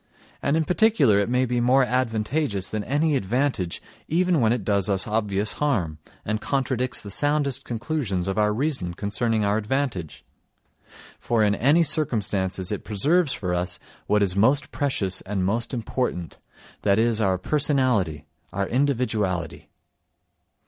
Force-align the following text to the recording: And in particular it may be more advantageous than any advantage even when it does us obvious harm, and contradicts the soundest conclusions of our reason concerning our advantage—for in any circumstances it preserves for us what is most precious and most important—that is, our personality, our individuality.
And 0.41 0.57
in 0.57 0.65
particular 0.65 1.19
it 1.19 1.29
may 1.29 1.45
be 1.45 1.61
more 1.61 1.83
advantageous 1.83 2.71
than 2.71 2.83
any 2.85 3.15
advantage 3.15 3.83
even 4.07 4.41
when 4.41 4.51
it 4.51 4.63
does 4.63 4.89
us 4.89 5.05
obvious 5.05 5.53
harm, 5.61 5.99
and 6.25 6.41
contradicts 6.41 7.03
the 7.03 7.11
soundest 7.11 7.65
conclusions 7.65 8.27
of 8.27 8.35
our 8.39 8.51
reason 8.51 8.95
concerning 8.95 9.45
our 9.45 9.57
advantage—for 9.59 11.43
in 11.43 11.53
any 11.53 11.83
circumstances 11.83 12.71
it 12.71 12.83
preserves 12.83 13.33
for 13.33 13.53
us 13.53 13.77
what 14.07 14.23
is 14.23 14.35
most 14.35 14.71
precious 14.71 15.21
and 15.21 15.45
most 15.45 15.71
important—that 15.71 16.97
is, 16.97 17.21
our 17.21 17.37
personality, 17.37 18.25
our 18.51 18.65
individuality. 18.65 19.69